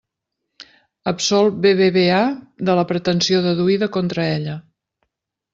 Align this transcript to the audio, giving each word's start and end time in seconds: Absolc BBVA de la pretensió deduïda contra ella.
Absolc 1.11 1.59
BBVA 1.65 2.21
de 2.71 2.77
la 2.81 2.87
pretensió 2.93 3.45
deduïda 3.49 3.91
contra 3.99 4.29
ella. 4.39 4.57